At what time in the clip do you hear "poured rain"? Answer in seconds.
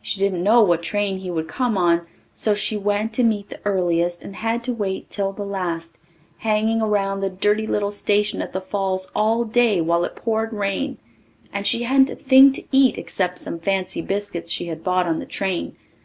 10.14-10.98